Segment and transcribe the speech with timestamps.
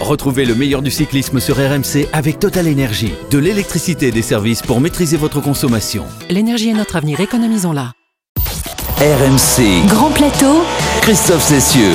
[0.00, 3.12] Retrouvez le meilleur du cyclisme sur RMC avec Total Énergie.
[3.30, 6.06] De l'électricité et des services pour maîtriser votre consommation.
[6.30, 7.92] L'énergie est notre avenir, économisons-la.
[8.98, 9.86] RMC.
[9.88, 10.62] Grand plateau,
[11.02, 11.92] Christophe Cessieux.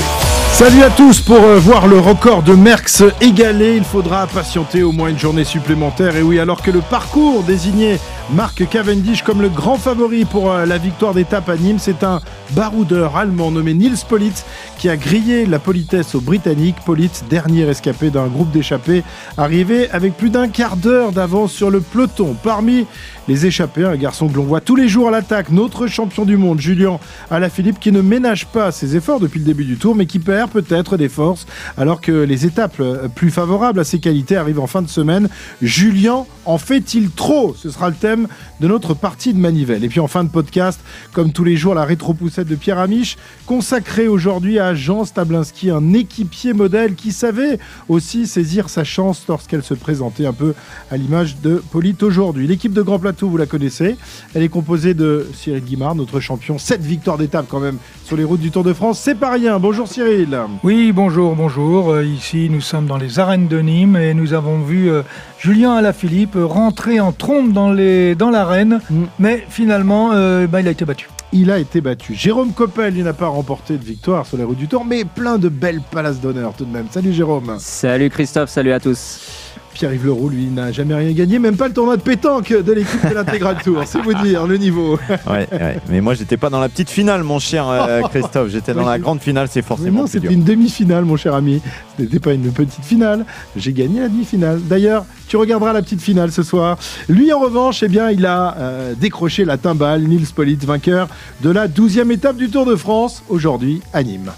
[0.52, 4.92] Salut à tous pour euh, voir le record de Merckx égalé, il faudra patienter au
[4.92, 6.16] moins une journée supplémentaire.
[6.16, 8.00] Et oui, alors que le parcours désigné
[8.34, 12.21] Marc Cavendish comme le grand favori pour euh, la victoire d'étape à Nîmes, c'est un
[12.52, 14.46] baroudeur allemand nommé Nils Politz
[14.80, 16.77] qui a grillé la politesse aux Britanniques.
[16.86, 19.04] Politz, dernier escapé d'un groupe d'échappés,
[19.38, 22.35] arrivé avec plus d'un quart d'heure d'avance sur le peloton.
[22.41, 22.88] Parmi
[23.27, 26.35] les échappés, un garçon que l'on voit tous les jours à l'attaque, notre champion du
[26.35, 26.99] monde, Julien
[27.30, 30.49] Alaphilippe, qui ne ménage pas ses efforts depuis le début du tour, mais qui perd
[30.49, 31.46] peut-être des forces
[31.77, 35.30] alors que les étapes euh, plus favorables à ses qualités arrivent en fin de semaine.
[35.62, 37.55] Julien en fait-il trop?
[37.57, 38.15] Ce sera le thème
[38.60, 39.84] de notre partie de manivelle.
[39.84, 40.80] Et puis en fin de podcast,
[41.14, 45.94] comme tous les jours, la rétro-poussette de Pierre Amiche, consacrée aujourd'hui à Jean Stablinski, un
[45.94, 50.54] équipier modèle qui savait aussi saisir sa chance lorsqu'elle se présentait un peu
[50.91, 52.48] à l'image de Polite aujourd'hui.
[52.48, 53.96] L'équipe de Grand Plateau, vous la connaissez,
[54.34, 58.24] elle est composée de Cyril Guimard, notre champion, 7 victoires d'étape quand même sur les
[58.24, 59.00] routes du Tour de France.
[59.00, 59.60] C'est pas rien.
[59.60, 60.38] Bonjour Cyril.
[60.63, 61.91] Oui, bonjour, bonjour.
[61.91, 65.02] Euh, ici, nous sommes dans les arènes de Nîmes et nous avons vu euh,
[65.40, 69.03] Julien Alaphilippe rentrer en trompe dans, les, dans l'arène, Mm.
[69.17, 71.09] mais finalement, euh, bah, il a été battu.
[71.34, 72.13] Il a été battu.
[72.13, 75.38] Jérôme Coppel, il n'a pas remporté de victoire sur les routes du Tour, mais plein
[75.39, 76.85] de belles places d'honneur tout de même.
[76.91, 77.56] Salut Jérôme.
[77.57, 79.44] Salut Christophe, salut à tous.
[79.75, 83.06] Pierre-Yves Leroux, lui, n'a jamais rien gagné, même pas le tournoi de pétanque de l'équipe
[83.07, 83.84] de l'intégral tour.
[83.85, 84.97] C'est vous dire le niveau.
[85.28, 85.79] Ouais, ouais.
[85.90, 88.50] Mais moi, j'étais pas dans la petite finale, mon cher euh, Christophe.
[88.50, 91.62] J'étais dans la grande finale, c'est Mais forcément non, c'était une demi-finale, mon cher ami.
[91.97, 93.25] Ce n'était pas une petite finale.
[93.56, 94.62] J'ai gagné la demi-finale.
[94.63, 96.78] D'ailleurs, tu regarderas la petite finale ce soir.
[97.09, 100.03] Lui, en revanche, eh bien, il a euh, décroché la timbale.
[100.03, 101.07] Nils Politz, vainqueur
[101.41, 104.31] de la 12e étape du Tour de France, aujourd'hui à Nîmes.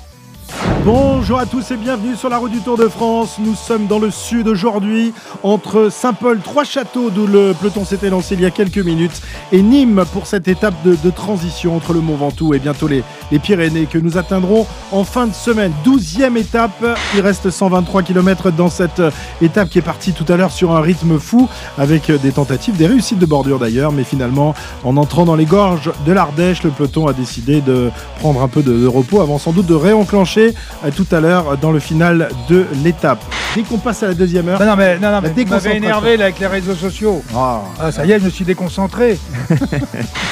[0.84, 3.40] Bonjour à tous et bienvenue sur la route du Tour de France.
[3.40, 5.14] Nous sommes dans le sud aujourd'hui,
[5.44, 10.06] entre Saint-Paul, Trois-Châteaux, d'où le peloton s'était lancé il y a quelques minutes, et Nîmes
[10.14, 13.04] pour cette étape de, transition entre le Mont Ventoux et bientôt les,
[13.44, 15.74] Pyrénées que nous atteindrons en fin de semaine.
[15.86, 19.02] 12e étape, il reste 123 km dans cette
[19.42, 22.88] étape qui est partie tout à l'heure sur un rythme fou, avec des tentatives, des
[22.88, 27.08] réussites de bordure d'ailleurs, mais finalement, en entrant dans les gorges de l'Ardèche, le peloton
[27.08, 30.47] a décidé de prendre un peu de repos avant sans doute de réenclencher
[30.86, 33.24] euh, tout à l'heure dans le final de l'étape.
[33.56, 35.76] Dès qu'on passe à la deuxième heure, Non, non, mais, non, non, mais vous m'avez
[35.78, 37.24] énervé là, avec les réseaux sociaux.
[37.36, 39.18] Ah, Ah, ça y est, je me suis déconcentré.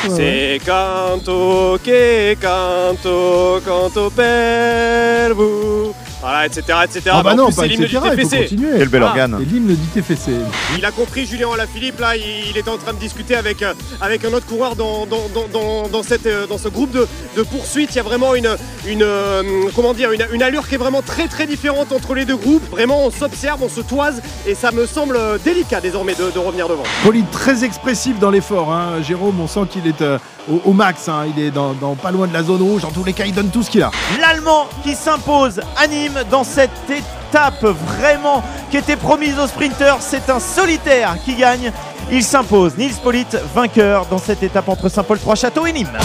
[0.07, 5.93] Se canto che canto, canto per vous.
[6.27, 6.63] Voilà, etc.
[6.85, 7.01] etc.
[7.11, 8.47] ah bah en non, plus, c'est l'hymne du TFC.
[8.49, 9.37] Quel bel Ah, organe.
[9.41, 10.31] Et l'hymne du TFC.
[10.75, 14.25] Il a compris Julien Alaphilippe, là, il, était en train de discuter avec, euh, avec
[14.25, 17.43] un autre coureur dans, dans, dans, dans, dans cette, euh, dans ce groupe de, de
[17.43, 17.91] poursuite.
[17.93, 18.49] Il y a vraiment une,
[18.87, 19.43] une, euh,
[19.75, 22.67] comment dire, une, une allure qui est vraiment très très différente entre les deux groupes.
[22.71, 26.67] Vraiment, on s'observe, on se toise et ça me semble délicat désormais de, de revenir
[26.67, 26.83] devant.
[27.03, 28.73] Poli très expressif dans l'effort.
[28.73, 29.01] hein.
[29.03, 30.17] Jérôme, on sent qu'il est euh,
[30.51, 31.07] au, au max.
[31.07, 31.25] hein.
[31.37, 32.83] Il est dans, dans pas loin de la zone rouge.
[32.83, 33.91] En tous les cas, il donne tout ce qu'il a.
[34.19, 39.97] L'Allemand qui s'impose à Nîmes dans cette étape vraiment qui était promise aux sprinteurs.
[39.99, 41.71] C'est un solitaire qui gagne.
[42.11, 42.77] Il s'impose.
[42.77, 45.97] Nils Polite, vainqueur dans cette étape entre Saint-Paul-Trois-Châteaux et Nîmes.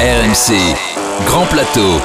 [0.00, 0.54] RMC.
[1.26, 2.00] Grand plateau.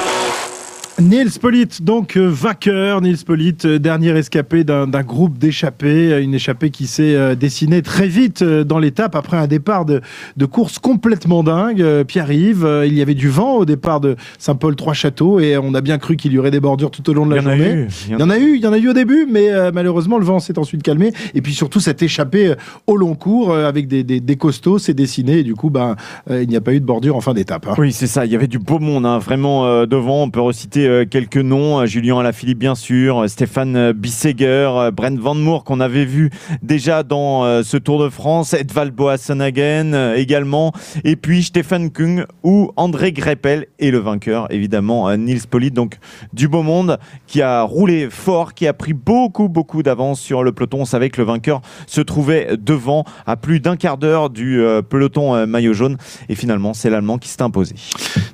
[1.00, 3.00] Niels Polite, donc euh, vainqueur.
[3.00, 6.12] Niels Polite, euh, dernier escapé d'un groupe d'échappés.
[6.12, 10.00] euh, Une échappée qui s'est dessinée très vite dans l'étape après un départ de,
[10.36, 11.84] de course complètement dingue.
[12.06, 16.16] Pierre-Yves, il y avait du vent au départ de Saint-Paul-Trois-Châteaux et on a bien cru
[16.16, 17.72] qu'il y aurait des bordures tout au long de la Il y en a journée.
[17.72, 17.88] eu.
[18.08, 20.18] Il y en a eu, il y en a eu au début, mais euh, malheureusement
[20.18, 21.12] le vent s'est ensuite calmé.
[21.34, 22.54] Et puis surtout cette échappée
[22.86, 25.96] au long cours avec des, des, des costauds s'est dessinée et du coup ben,
[26.30, 27.66] il n'y a pas eu de bordure en fin d'étape.
[27.66, 27.74] hein.
[27.78, 28.26] Oui, c'est ça.
[28.26, 30.22] Il y avait du beau monde, hein, vraiment euh, devant.
[30.24, 31.80] On peut reciter quelques noms.
[31.80, 33.22] Euh, Julien Alaphilippe, bien sûr.
[33.22, 36.30] euh, Stéphane euh, Bisseger, euh, Brent Van Moor, qu'on avait vu
[36.62, 38.54] déjà dans euh, ce Tour de France.
[38.54, 40.72] Edvald Boasson-Hagen euh, également.
[41.04, 43.66] Et puis Stéphane Kung ou André Greppel.
[43.78, 45.74] Et le vainqueur, évidemment, euh, Nils Polite.
[45.74, 45.98] Donc,
[46.32, 50.52] du beau monde qui a roulé fort, qui a pris beaucoup, beaucoup d'avance sur le
[50.52, 50.80] peloton.
[50.80, 54.82] On savait que le vainqueur se trouvait devant à plus d'un quart d'heure du euh,
[54.82, 55.96] peloton euh, maillot jaune.
[56.28, 57.74] Et finalement, c'est l'Allemand qui s'est imposé.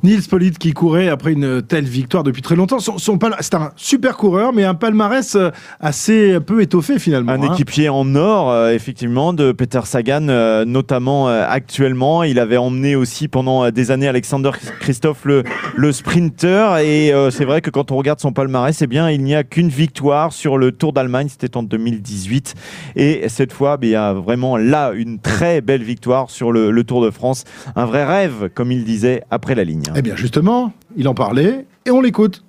[0.02, 2.79] Nils Polite qui courait après une telle victoire depuis très longtemps.
[2.79, 5.50] Son, son c'est un super coureur, mais un palmarès euh,
[5.81, 7.32] assez peu étoffé finalement.
[7.32, 7.52] Un hein.
[7.52, 12.23] équipier en or, euh, effectivement, de Peter Sagan, euh, notamment euh, actuellement.
[12.23, 14.50] Il avait emmené aussi pendant des années Alexander
[14.81, 15.44] Christophe, le,
[15.76, 16.79] le sprinter.
[16.79, 19.69] Et c'est vrai que quand on regarde son palmarès, eh bien, il n'y a qu'une
[19.69, 21.29] victoire sur le Tour d'Allemagne.
[21.29, 22.55] C'était en 2018.
[22.96, 26.85] Et cette fois, il y a vraiment là une très belle victoire sur le, le
[26.85, 27.44] Tour de France.
[27.76, 29.85] Un vrai rêve, comme il disait, après la ligne.
[29.96, 32.44] Eh bien justement, il en parlait et on l'écoute.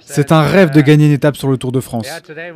[0.00, 2.08] C'est un rêve de gagner une étape sur le Tour de France.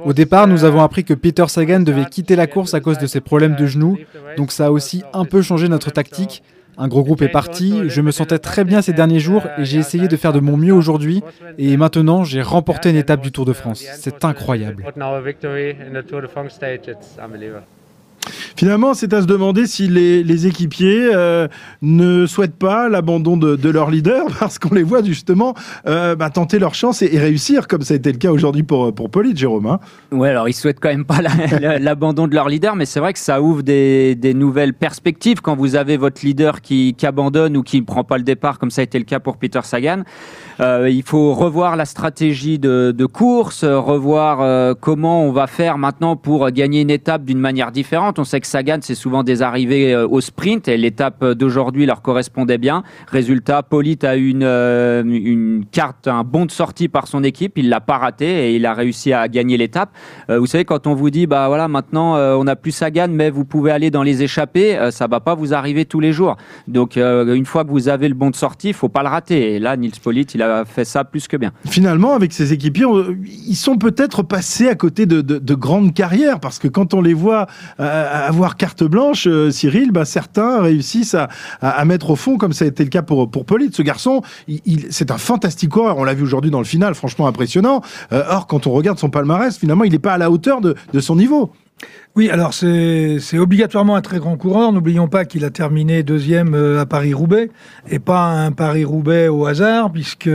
[0.05, 3.07] Au départ, nous avons appris que Peter Sagan devait quitter la course à cause de
[3.07, 3.99] ses problèmes de genoux,
[4.37, 6.43] donc ça a aussi un peu changé notre tactique.
[6.79, 9.79] Un gros groupe est parti, je me sentais très bien ces derniers jours et j'ai
[9.79, 11.23] essayé de faire de mon mieux aujourd'hui
[11.59, 13.85] et maintenant j'ai remporté une étape du Tour de France.
[13.95, 14.87] C'est incroyable.
[18.57, 21.47] Finalement, c'est à se demander si les, équipiers euh,
[21.83, 25.55] ne souhaitent pas l'abandon de, leur leader parce qu'on les voit justement
[25.87, 28.95] euh, bah, tenter leur chance et, réussir, comme ça a été le cas aujourd'hui pour,
[28.95, 29.67] pour Polite, Jérôme.
[29.67, 29.81] Hein.
[30.11, 31.21] Ouais, alors ils souhaitent quand même pas
[31.79, 35.77] l'abandon de leur leader, mais c'est vrai que ça ouvre des, nouvelles perspectives quand vous
[35.77, 38.85] avez votre leader qui, abandonne ou qui ne prend pas le départ, comme ça a
[38.85, 40.03] été le cas pour Peter Sagan.
[40.60, 46.50] Euh, il faut revoir la stratégie de, course, revoir comment on va faire maintenant pour
[46.50, 48.19] gagner une étape d'une manière différente.
[48.19, 52.02] On sait que Sagan, c'est souvent des arrivées euh, au sprint et l'étape d'aujourd'hui leur
[52.02, 52.82] correspondait bien.
[53.08, 57.56] Résultat, Polite a une, euh, une carte, un bon de sortie par son équipe.
[57.56, 59.90] Il l'a pas raté et il a réussi à gagner l'étape.
[60.31, 63.31] Euh, vous savez, quand on vous dit, bah voilà, maintenant on n'a plus Sagan, mais
[63.31, 66.37] vous pouvez aller dans les échappées, ça va pas vous arriver tous les jours.
[66.69, 69.54] Donc une fois que vous avez le bon de sortie, faut pas le rater.
[69.54, 71.53] Et là, Nils Polite, il a fait ça plus que bien.
[71.67, 72.87] Finalement, avec ses équipiers,
[73.27, 77.15] ils sont peut-être passés à côté de, de, grandes carrières parce que quand on les
[77.15, 77.47] voit
[77.79, 81.17] avoir carte blanche, euh, Cyril, bah, certains réussissent
[81.61, 83.75] à, mettre au fond, comme ça a été le cas pour, pour Polite.
[83.75, 85.99] Ce garçon, il, c'est un fantastique coureur.
[85.99, 87.83] On l'a vu aujourd'hui dans le final, franchement impressionnant.
[88.12, 90.75] Euh, or, quand on regarde son palmarès, finalement, il n'est pas à la hauteur de,
[91.00, 91.53] son niveau.
[92.14, 94.73] Oui, alors c'est obligatoirement un très grand coureur.
[94.73, 97.50] N'oublions pas qu'il a terminé deuxième euh, à Paris-Roubaix
[97.88, 100.31] et pas un Paris-Roubaix au hasard, puisque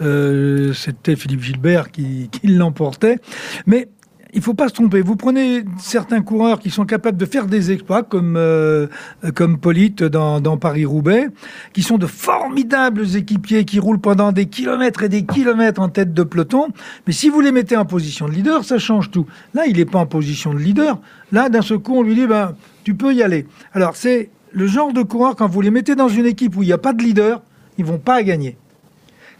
[0.00, 3.18] c'était Philippe Gilbert qui, qui l'emportait.
[3.66, 3.88] Mais
[4.34, 5.02] il faut pas se tromper.
[5.02, 8.86] Vous prenez certains coureurs qui sont capables de faire des exploits, comme euh,
[9.34, 11.28] comme Polite dans, dans Paris-Roubaix,
[11.72, 16.14] qui sont de formidables équipiers qui roulent pendant des kilomètres et des kilomètres en tête
[16.14, 16.68] de peloton.
[17.06, 19.26] Mais si vous les mettez en position de leader, ça change tout.
[19.54, 20.98] Là, il n'est pas en position de leader.
[21.30, 23.46] Là, d'un seul coup, on lui dit, ben, tu peux y aller.
[23.74, 26.66] Alors, c'est le genre de coureur, quand vous les mettez dans une équipe où il
[26.66, 27.42] n'y a pas de leader,
[27.78, 28.56] ils vont pas gagner.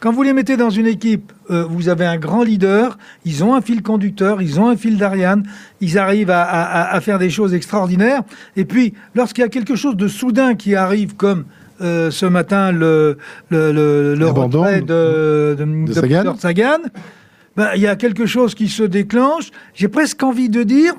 [0.02, 3.54] Quand vous les mettez dans une équipe, euh, vous avez un grand leader, ils ont
[3.54, 5.44] un fil conducteur, ils ont un fil d'Ariane,
[5.81, 8.22] ils arrivent à, faire des choses extraordinaires.
[8.56, 11.44] Et puis, lorsqu'il y a quelque chose de soudain qui arrive, comme
[11.81, 13.16] euh, ce matin le,
[13.50, 15.93] le, le, de, de,
[16.37, 16.78] Sagan,
[17.55, 19.52] ben, il y a quelque chose qui se déclenche.
[19.72, 20.94] J'ai presque envie de dire,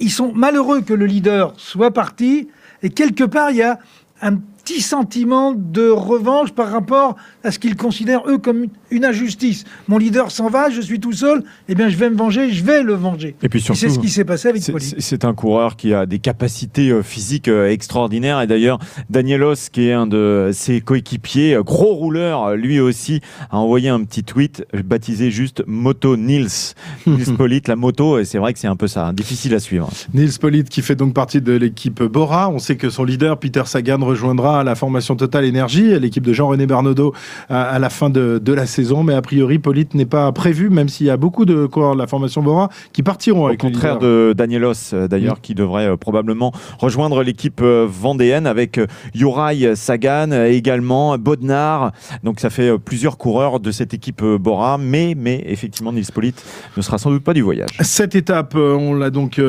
[0.00, 2.48] ils sont malheureux que le leader soit parti.
[2.82, 3.78] Et quelque part, il y a
[4.22, 9.64] un petit sentiment de revanche par rapport à ce qu'ils considèrent, eux, comme une injustice.
[9.88, 12.62] Mon leader s'en va, je suis tout seul, eh bien, je vais me venger, je
[12.62, 13.34] vais le venger.
[13.42, 16.20] Et puis surtout, c'est ce qui s'est passé avec C'est un coureur qui a des
[16.20, 18.40] capacités euh, physiques euh, extraordinaires.
[18.42, 18.78] Et d'ailleurs,
[19.08, 23.20] Danielos, qui est un de ses coéquipiers, euh, gros rouleur, lui aussi,
[23.50, 26.74] a envoyé un petit tweet baptisé juste Moto Nils.
[27.06, 29.58] Nils Polite, la moto, et c'est vrai que c'est un peu ça, hein, difficile à
[29.58, 29.90] suivre.
[30.14, 32.50] Nils Polite, qui fait donc partie de l'équipe Bora.
[32.50, 36.66] On sait que son leader, Peter Sagan, rejoindra la formation Total Énergie, l'équipe de Jean-René
[36.66, 37.14] Bernaudot,
[37.48, 40.88] à, la fin de, de la saison mais a priori, Polite n'est pas prévu, même
[40.88, 43.48] s'il y a beaucoup de coureurs de la formation Bora qui partiront.
[43.48, 48.80] Au contraire de Danielos, euh, d'ailleurs, qui devrait euh, probablement rejoindre l'équipe euh, vendéenne avec
[49.14, 51.92] Juraj Sagan, également Bodnar.
[52.24, 56.44] Donc ça fait plusieurs coureurs de cette équipe Bora, mais, mais effectivement, Nils Polite
[56.76, 57.70] ne sera sans doute pas du voyage.
[57.80, 59.40] Cette étape, on l'a donc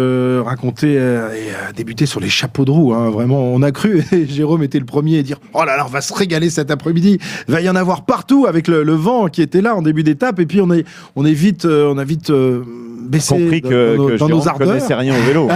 [0.46, 2.94] raconté et débuté sur les chapeaux de roue.
[2.94, 3.10] Hein.
[3.10, 5.90] Vraiment, on a cru, et Jérôme était le premier à dire Oh là là, on
[5.90, 7.20] va se régaler cet après-midi.
[7.48, 10.40] Va y en avoir partout avec le, vent qui était là en début d'étape.
[10.40, 12.64] Et puis on est, on vite, euh, on a euh,
[13.12, 14.70] baissé compris que, dans, dans nos ardeurs.
[14.70, 15.50] connaissait rien au vélo.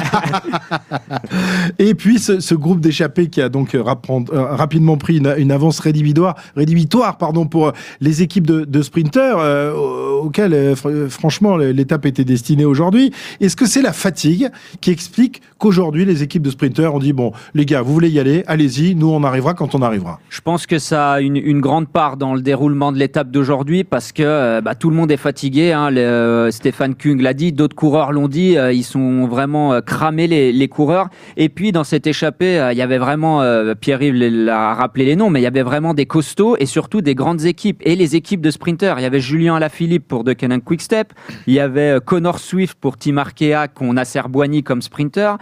[1.80, 7.18] et puis ce, groupe d'échappés qui a donc euh, rapidement pris une, avance rédhibitoire, rédhibitoire
[7.18, 7.72] pardon, pour
[8.02, 9.40] les équipes de, de sprinteurs
[10.24, 10.76] auxquelles
[11.10, 13.12] franchement l'étape était destinée aujourd'hui.
[13.40, 14.50] Est-ce que c'est la fatigue
[14.82, 18.20] qui explique qu'aujourd'hui les équipes de sprinteurs ont dit bon les gars vous voulez y
[18.20, 20.20] aller allez-y nous on arrivera quand on arrivera?
[20.30, 23.46] Je pense que ça a une, une grande part dans le déroulement de l'étape d'aujourd'hui
[23.46, 25.72] aujourd'hui parce que euh, bah, tout le monde est fatigué.
[25.72, 25.96] Hein.
[25.96, 28.58] Euh, Stéphane Kung l'a dit, d'autres coureurs l'ont dit.
[28.58, 31.10] Euh, ils sont vraiment cramés les, coureurs.
[31.38, 33.44] Et puis dans cette échappée, il y avait vraiment
[33.80, 37.14] Pierre-Yves l'a rappelé les noms, mais il y avait vraiment des costauds et surtout des
[37.14, 39.00] grandes équipes et les équipes de sprinteurs.
[39.00, 41.14] Il y avait Julien Alaphilippe pour De Quick Quickstep,
[41.46, 45.38] il y avait Connor Swift pour Tim Arkea qu'on a Serboigny comme sprinter,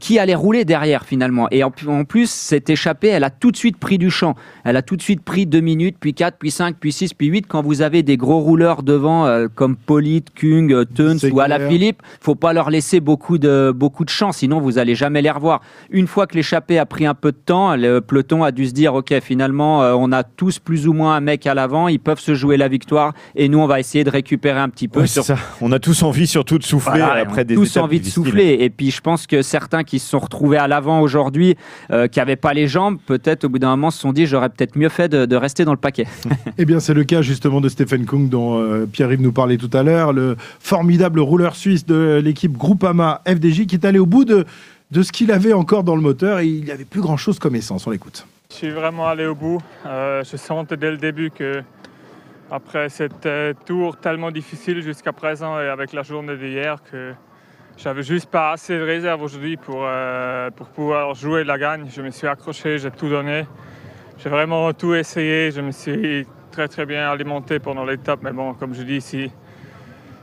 [0.00, 1.48] qui allait rouler derrière finalement.
[1.50, 4.34] Et en, plus, cette échappée, elle a tout de suite pris du champ.
[4.64, 7.26] Elle a tout de suite pris 2 minutes, puis 4, puis 5, puis 6, puis
[7.28, 10.84] 8 quand vous avez des gros rouleurs devant euh, comme Polite, Kung, euh,
[11.24, 14.60] Evans ou à la Philippe, faut pas leur laisser beaucoup de, beaucoup de chance, sinon
[14.60, 15.60] vous allez jamais les revoir.
[15.90, 18.72] Une fois que l'échappée a pris un peu de temps, le peloton a dû se
[18.72, 22.00] dire, ok, finalement, euh, on a tous plus ou moins un mec à l'avant, ils
[22.00, 25.06] peuvent se jouer la victoire, et nous, on va essayer de récupérer un petit peu.
[25.06, 25.24] sur...
[25.24, 25.36] ça.
[25.60, 28.58] On a tous envie surtout de souffler après des tous envie de souffler.
[28.60, 31.56] Et puis, je pense que certains qui se sont retrouvés à l'avant aujourd'hui,
[31.90, 34.48] euh, qui n'avaient pas les jambes, peut-être au bout d'un moment se sont dit, j'aurais
[34.48, 36.06] peut-être mieux fait de, rester dans le paquet.
[36.58, 39.70] eh bien, c'est le cas justement de Stephen Kung dont euh, Pierre-Yves nous parlait tout
[39.72, 44.24] à l'heure, le formidable rouleur suisse de l'équipe Groupama FDJ qui est allé au bout
[44.24, 44.44] de,
[44.90, 47.54] de ce qu'il avait encore dans le moteur et il n'y avait plus grand-chose comme
[47.54, 47.86] essence.
[47.86, 48.26] On l'écoute.
[48.50, 49.60] Je suis vraiment allé au bout.
[49.86, 51.62] Euh, je sentais dès le début que
[52.50, 57.12] après cet euh, tour tellement difficile jusqu'à présent et avec la journée d'hier que
[57.76, 59.86] j'avais juste pas assez de réserve aujourd'hui pour,
[60.56, 61.86] pour pouvoir jouer la gagne.
[61.94, 63.44] Je me suis accroché, j'ai tout donné.
[64.18, 65.52] J'ai vraiment tout essayé.
[65.52, 68.20] Je me suis très très bien alimenté pendant l'étape.
[68.22, 69.30] Mais bon, comme je dis, si,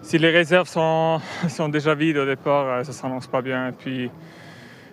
[0.06, 1.20] si les réserves sont,
[1.50, 3.70] sont déjà vides au départ, euh, ça ne s'annonce pas bien.
[3.70, 4.10] Et puis,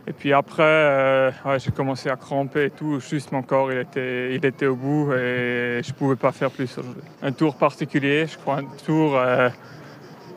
[0.06, 2.98] et puis après, euh, j'ai commencé à cramper et tout.
[2.98, 6.50] Juste mon corps, il était, il était au bout et je ne pouvais pas faire
[6.50, 7.02] plus aujourd'hui.
[7.22, 9.50] Un tour particulier, je crois, un tour euh,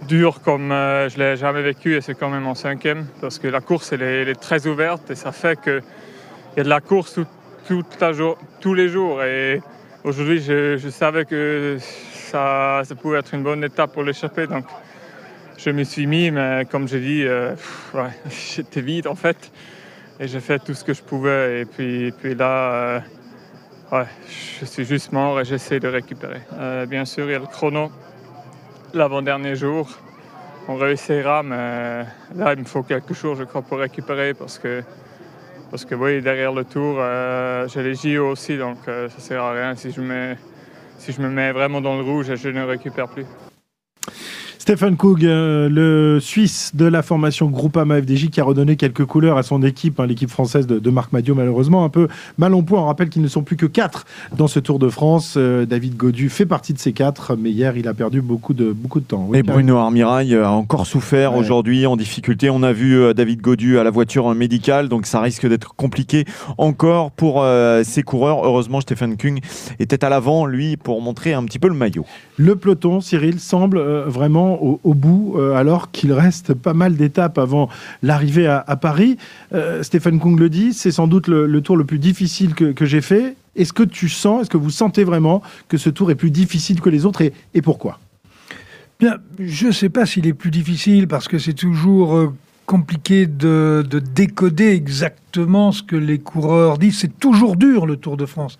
[0.08, 3.48] dur comme je ne l'ai jamais vécu et c'est quand même en cinquième parce que
[3.48, 5.82] la course, elle est, très ouverte et ça fait qu'il
[6.58, 7.20] y a de la course
[8.12, 9.24] jour, tous les jours.
[9.24, 9.62] Et
[10.03, 11.79] aujourd'hui, je, je savais que
[12.25, 14.48] ça, pouvait être une bonne étape pour l'échapper.
[14.48, 14.65] Donc,
[15.58, 17.55] je me suis mis, mais comme j'ai dit, euh,
[18.29, 19.51] j'étais vide en fait.
[20.20, 21.62] Et j'ai fait tout ce que je pouvais.
[21.62, 23.01] Et puis, puis là,
[23.94, 24.03] euh,
[24.60, 26.41] je suis juste mort et j'essaie de récupérer.
[26.53, 27.91] Euh, bien sûr, il y a le chrono
[28.94, 29.89] l'avant-dernier jour.
[30.67, 32.05] On réussira, mais
[32.36, 34.82] là, il me faut quelques jours, je crois, pour récupérer parce que,
[35.70, 36.96] parce que oui, derrière le tour,
[37.67, 40.38] j'ai les JO aussi, donc ça ne sert à rien si je mets
[40.97, 43.25] si je me mets vraiment dans le rouge, je ne récupère plus.
[44.65, 49.38] Stéphane Koug, euh, le Suisse de la formation Groupama FDJ qui a redonné quelques couleurs
[49.38, 52.07] à son équipe, hein, l'équipe française de, Marc Madio malheureusement un peu
[52.39, 52.81] mal en point.
[52.81, 54.05] On rappelle qu'ils ne sont plus que quatre
[54.36, 55.36] dans ce Tour de France.
[55.38, 58.72] Euh, David Godu fait partie de ces quatre, mais hier il a perdu beaucoup de,
[58.72, 59.29] beaucoup de temps.
[59.36, 62.50] et Bruno Armirail a encore souffert aujourd'hui en difficulté.
[62.50, 66.25] On a vu euh, David Godu à la voiture médicale, donc ça risque d'être compliqué
[66.57, 67.45] encore pour
[67.84, 68.43] ces coureurs.
[68.43, 69.41] Heureusement, Stéphane Kung
[69.77, 72.07] était à l'avant, lui, pour montrer un petit peu le maillot.
[72.38, 77.69] Le peloton, Cyril, semble vraiment au, bout, euh, alors qu'il reste pas mal d'étapes avant
[78.01, 79.17] l'arrivée à, Paris.
[79.53, 83.01] Euh, Stéphane Kung le dit, c'est sans doute le, tour le plus difficile que, j'ai
[83.01, 83.35] fait.
[83.55, 86.81] Est-ce que tu sens, est-ce que vous sentez vraiment que ce tour est plus difficile
[86.81, 88.00] que les autres et, pourquoi?
[89.00, 92.33] Bien, je ne sais pas s'il est plus difficile parce que c'est toujours euh,
[92.65, 97.00] compliqué de, décoder exactement ce que les coureurs disent.
[97.00, 98.57] C'est toujours dur le Tour de France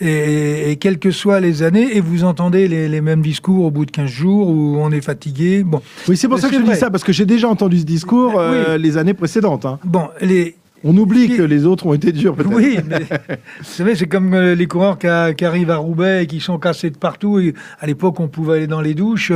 [0.00, 3.90] et, quelles que soient les années, et vous entendez les, mêmes discours au bout de
[3.90, 5.62] 15 jours où on est fatigué.
[5.62, 5.80] Bon.
[6.08, 8.34] Oui, c'est pour ça que je dis ça, parce que j'ai déjà entendu ce discours
[8.38, 9.66] euh, les années précédentes.
[9.66, 9.78] Hein.
[9.84, 12.54] Bon, les, on oublie que les autres ont été durs, peut-être.
[12.54, 15.06] Oui, mais vous savez, c'est comme euh, les coureurs qui,
[15.44, 17.38] arrivent à Roubaix et qui sont cassés de partout.
[17.38, 19.32] Et à l'époque, on pouvait aller dans les douches.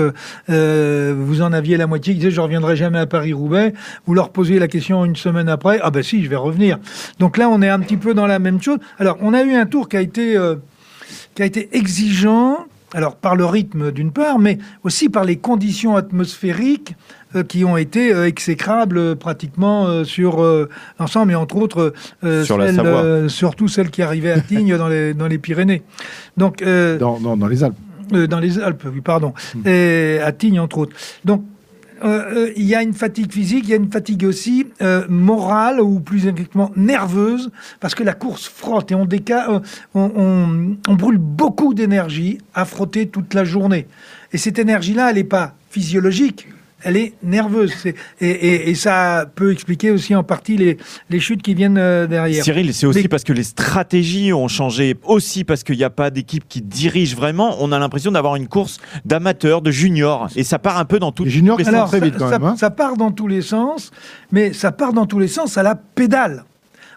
[0.50, 3.72] Euh, vous en aviez la moitié qui disaient Je reviendrai jamais à Paris-Roubaix.
[4.06, 6.78] Vous leur posiez la question une semaine après Ah ben si, je vais revenir.
[7.18, 8.78] Donc là, on est un petit peu dans la même chose.
[8.98, 10.56] Alors, on a eu un tour qui a été, euh,
[11.34, 12.67] qui a été exigeant.
[12.94, 16.96] Alors, par le rythme d'une part, mais aussi par les conditions atmosphériques
[17.36, 20.42] euh, qui ont été euh, exécrables euh, pratiquement sur
[20.98, 21.92] l'ensemble, et entre autres,
[23.28, 25.82] surtout celles qui arrivaient à Tignes dans, les, dans les Pyrénées.
[26.36, 27.76] Donc, dans, dans, les Alpes.
[28.12, 29.34] dans les Alpes, oui, pardon.
[29.54, 29.68] Hmm.
[29.68, 30.96] Et à Tignes, entre autres.
[31.24, 31.44] Donc,
[32.04, 34.66] il y a une fatigue physique, il y a une fatigue aussi
[35.08, 37.50] morale ou plus exactement nerveuse,
[37.80, 39.62] parce que la course frotte et on, déca
[39.94, 43.86] on, on, on brûle beaucoup d'énergie à frotter toute la journée.
[44.32, 46.48] Et cette énergie-là, elle n'est pas physiologique,
[46.82, 47.72] elle est nerveuse.
[48.20, 52.44] et, ça peut expliquer aussi en partie les, chutes qui viennent euh, derrière.
[52.44, 56.10] Cyril, c'est aussi parce que les stratégies ont changé, aussi parce qu'il n'y a pas
[56.10, 57.56] d'équipe qui dirige vraiment.
[57.60, 61.12] On a l'impression d'avoir une course d'amateurs, de juniors, et ça part un peu dans
[61.12, 61.90] tous les juniors sens.
[61.90, 62.44] très vite quand même.
[62.44, 62.56] Hein.
[62.56, 63.90] ça part dans tous les sens,
[64.30, 66.44] mais ça part dans tous les sens à la pédale.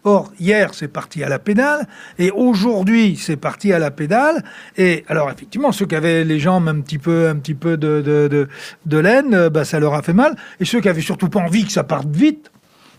[0.04, 4.44] Or, hier, c'est parti à la pédale, et aujourd'hui, c'est parti à la pédale.
[4.76, 8.02] Et alors, effectivement, ceux qui avaient les jambes un petit peu, un petit peu de,
[8.02, 8.48] de,
[8.86, 10.36] de, laine, euh, bah, ça leur a fait mal.
[10.60, 12.52] Et ceux qui avaient surtout pas envie que ça parte vite,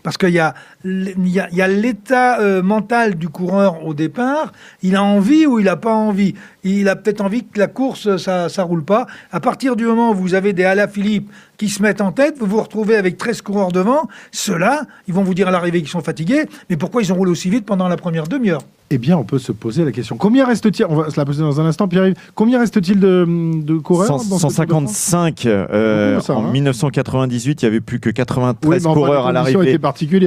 [0.03, 4.51] parce qu'il y a, il a, l'état euh, mental du coureur au départ.
[4.83, 6.35] Il a envie ou il n'a pas envie?
[6.63, 9.07] Il a peut-être envie que la course, ça ne roule pas.
[9.31, 12.45] À partir du moment où vous avez des Philippe qui se mettent en tête, vous
[12.45, 14.07] vous retrouvez avec 13 coureurs devant.
[14.31, 16.45] Ceux-là, ils vont vous dire à l'arrivée qu'ils sont fatigués.
[16.69, 18.61] Mais pourquoi ils ont roulé aussi vite pendant la première demi-heure?
[18.93, 20.17] Eh bien, on peut se poser la question.
[20.17, 22.13] Combien reste-t-il On va se la poser dans un instant, Pierre.
[22.35, 23.25] Combien reste-t-il de,
[23.63, 25.45] de coureurs 155.
[25.45, 27.55] Euh, en 1998, hein.
[27.61, 29.79] il n'y avait plus que 93 coureurs à l'arrivée.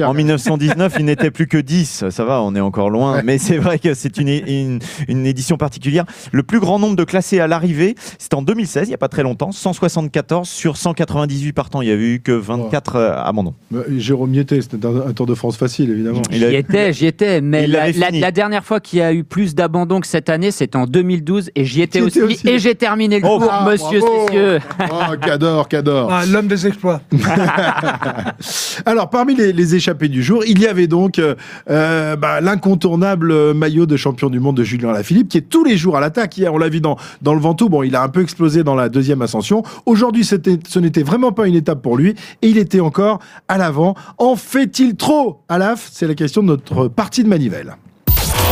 [0.03, 2.09] En 1919, il n'était plus que 10.
[2.09, 3.21] Ça va, on est encore loin.
[3.23, 6.05] Mais c'est vrai que c'est une, une, édition particulière.
[6.31, 9.07] Le plus grand nombre de classés à l'arrivée, c'était en 2016, il n'y a pas
[9.07, 9.51] très longtemps.
[9.51, 11.81] 174 sur 198 partants.
[11.81, 13.53] Il n'y avait eu que 24 euh, abandons.
[13.95, 14.61] Jérôme y était.
[14.61, 16.21] C'était un, Tour de France facile, évidemment.
[16.29, 17.41] J'y étais, j'y étais.
[17.41, 20.77] Mais la, la, dernière fois qu'il y a eu plus d'abandons que cette année, c'était
[20.77, 21.51] en 2012.
[21.55, 24.59] Et j'y étais aussi, Et j'ai terminé le oh, tour, ah, monsieur Cessieux.
[24.91, 26.11] Oh, qu'adore, qu'adore.
[26.11, 27.01] Ah, L'homme des exploits.
[28.85, 31.35] Alors, parmi les, échappés du jour, il y avait donc euh,
[31.69, 35.77] euh, bah, l'incontournable maillot de champion du monde de Julien Lafilippe, qui est tous les
[35.77, 36.37] jours à l'attaque.
[36.37, 37.69] Hier, on l'a vu dans, dans le Ventoux.
[37.69, 39.63] Bon, il a un peu explosé dans la deuxième ascension.
[39.85, 42.15] Aujourd'hui, ce n'était vraiment pas une étape pour lui.
[42.41, 43.95] Et il était encore à l'avant.
[44.17, 47.77] En fait-il trop Alaf, c'est la question de notre partie de manivelle.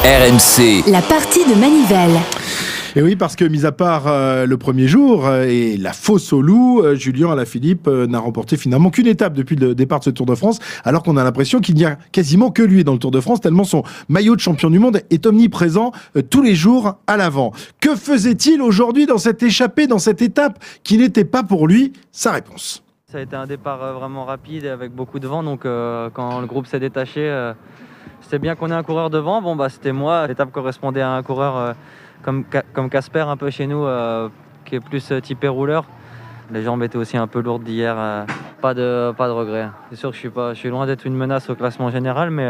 [0.03, 0.83] RMC.
[0.91, 2.19] La partie de manivelle.
[2.95, 6.31] Et oui, parce que, mis à part euh, le premier jour euh, et la fausse
[6.33, 10.09] au loup, euh, Julien Alaphilippe n'a remporté finalement qu'une étape depuis le départ de ce
[10.09, 12.99] Tour de France, alors qu'on a l'impression qu'il n'y a quasiment que lui dans le
[12.99, 15.91] Tour de France, tellement son maillot de champion du monde est omniprésent
[16.29, 17.51] tous les jours à l'avant.
[17.79, 22.31] Que faisait-il aujourd'hui dans cette échappée, dans cette étape qui n'était pas pour lui Sa
[22.31, 22.83] réponse?
[23.11, 26.67] Ça a été un départ vraiment rapide avec beaucoup de vent, donc quand le groupe
[26.67, 27.53] s'est détaché,
[28.25, 29.41] c'était bien qu'on ait un coureur devant.
[29.41, 30.25] Bon, bah, c'était moi.
[30.25, 31.75] L'étape correspondait à un coureur
[32.73, 34.29] comme Casper un peu chez nous, euh,
[34.65, 35.85] qui est plus euh, typé rouleur.
[36.51, 37.95] Les jambes étaient aussi un peu lourdes d'hier.
[37.97, 38.25] Euh,
[38.61, 39.69] pas de pas de regret.
[39.89, 42.31] C'est sûr que je suis pas, je suis loin d'être une menace au classement général,
[42.31, 42.47] mais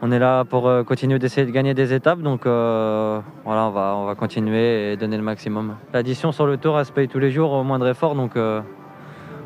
[0.00, 2.20] on est là pour continuer d'essayer de gagner des étapes.
[2.20, 5.76] Donc voilà, on va on va continuer et donner le maximum.
[5.92, 8.14] L'addition sur le tour, elle se paye tous les jours au moindre effort.
[8.14, 8.32] Donc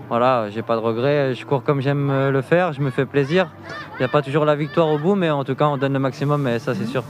[0.09, 1.35] voilà, j'ai pas de regrets.
[1.35, 2.73] Je cours comme j'aime le faire.
[2.73, 3.51] Je me fais plaisir.
[3.95, 5.93] Il n'y a pas toujours la victoire au bout, mais en tout cas, on donne
[5.93, 7.05] le maximum, et ça, c'est sûr.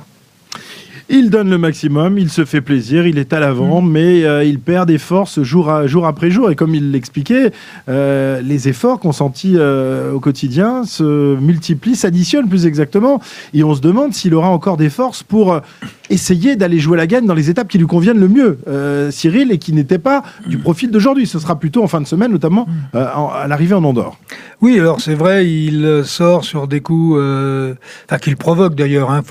[1.08, 3.90] Il donne le maximum, il se fait plaisir, il est à l'avant, mm.
[3.90, 6.50] mais euh, il perd des forces jour, jour après jour.
[6.50, 7.52] Et comme il l'expliquait,
[7.88, 13.20] euh, les efforts consentis euh, au quotidien se multiplient, s'additionnent plus exactement.
[13.54, 15.60] Et on se demande s'il aura encore des forces pour
[16.10, 18.58] essayer d'aller jouer la gagne dans les étapes qui lui conviennent le mieux,
[19.10, 21.26] Cyril, et qui n'étaient pas du profil d'aujourd'hui.
[21.26, 22.96] Ce sera plutôt en fin de semaine, notamment mm.
[22.96, 24.18] à l'arrivée en Andorre.
[24.60, 29.10] Oui, alors c'est vrai, il sort sur des coups, enfin qu'il provoque d'ailleurs.
[29.10, 29.22] Hein,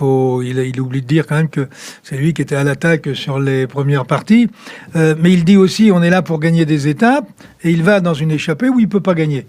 [0.44, 1.61] il, il oublie de dire quand même que
[2.04, 4.50] c'est lui qui était à l'attaque sur les premières parties.
[4.96, 7.28] Euh, mais il dit aussi on est là pour gagner des étapes
[7.64, 9.46] et il va dans une échappée où il peut pas gagner.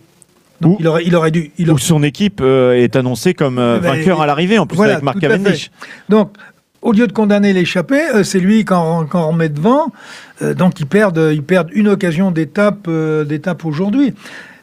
[0.61, 1.51] Donc il, aurait, il aurait dû.
[1.59, 4.67] Il Où son équipe euh, est annoncée comme euh, eh ben, vainqueur à l'arrivée, en
[4.67, 5.71] plus avec Marc Cavendish.
[6.09, 6.37] Donc
[6.83, 9.93] au lieu de condamner l'échappée, c'est lui qui en, remet devant.
[10.41, 14.15] donc ils perdent, ils perdent une occasion d'étape d'étape aujourd'hui.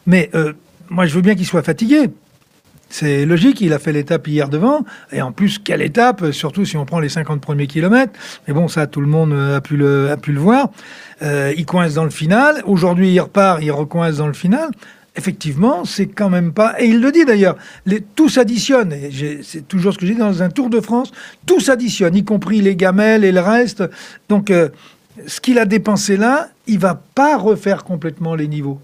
[0.06, 0.30] Mais
[0.90, 2.10] moi je veux bien qu'il soit fatigué.
[2.90, 6.76] C'est logique, il a fait l'étape hier devant, et en plus, quelle étape, surtout si
[6.76, 8.14] on prend les 50 premiers kilomètres.
[8.48, 10.70] Mais bon, ça, tout le monde a pu le, pu le voir.
[11.22, 12.62] Euh, il coince dans le final.
[12.66, 14.70] Aujourd'hui, il repart, il recoince dans le final.
[15.16, 16.76] Effectivement, c'est quand même pas.
[16.80, 17.58] Et il le dit d'ailleurs,
[18.16, 18.96] tout s'additionne.
[19.44, 21.12] C'est toujours ce que j'ai dit dans un Tour de France.
[21.46, 23.84] Tout s'additionne, y compris les gamelles et le reste.
[24.30, 24.70] Donc, euh,
[25.28, 28.80] ce qu'il a dépensé là, il va pas refaire complètement les niveaux.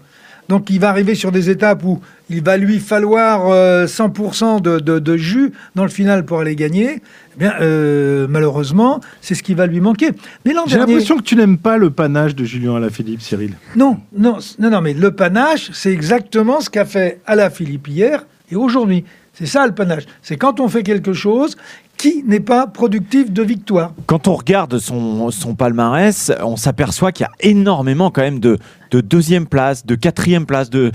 [0.48, 3.50] Donc il va arriver sur des étapes où il va lui falloir
[3.86, 7.02] 100% euh, de, jus dans le final pour aller gagner.
[7.36, 10.10] Eh bien, euh, malheureusement, c'est ce qui va lui manquer.
[10.44, 13.54] Mais J'ai l'impression que tu n'aimes pas le panache de Julien Alaphilippe, Cyril.
[13.74, 18.56] Non, non, non, non, mais le panache, c'est exactement ce qu'a fait Alaphilippe hier et
[18.56, 19.04] aujourd'hui.
[19.32, 20.04] C'est ça le panache.
[20.22, 21.56] C'est quand on fait quelque chose
[21.96, 23.92] qui n'est pas productif de victoire.
[24.06, 28.58] Quand on regarde son, son palmarès, on s'aperçoit qu'il y a énormément quand même de,
[28.90, 30.70] de deuxième place, de quatrième place.
[30.70, 30.92] De...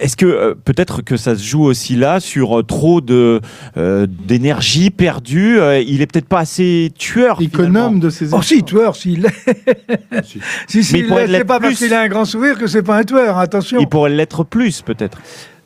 [0.00, 3.40] Est-ce que euh, peut-être que ça se joue aussi là sur euh, trop de
[3.76, 7.40] euh, d'énergie perdue Il est peut-être pas assez tueur.
[7.40, 8.34] Économe de ses.
[8.34, 10.24] Oh si, tueur, s'il est.
[10.68, 13.04] si, si, Mais c'est pas parce qu'il a un grand sourire que c'est pas un
[13.04, 13.38] tueur.
[13.38, 13.78] Attention.
[13.80, 15.18] Il pourrait l'être plus peut-être.